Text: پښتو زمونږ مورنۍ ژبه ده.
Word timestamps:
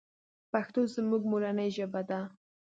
پښتو 0.51 0.81
زمونږ 0.93 1.23
مورنۍ 1.31 1.69
ژبه 1.77 2.01
ده. 2.09 2.19